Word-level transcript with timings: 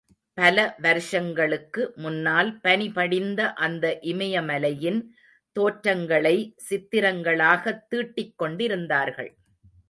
பல 0.33 0.75
வருஷங்களுக்கு 0.81 1.93
முன்னால் 1.95 2.59
பனி 2.59 2.91
படிந்த 2.91 3.53
அந்த 3.53 3.99
இமய 4.01 4.45
மலையின் 4.45 5.15
தோற்றங்களை 5.51 6.55
சித்திரங்களாகத் 6.69 7.83
தீட்டிக்கொண்டிருந்தார்கள். 7.95 9.31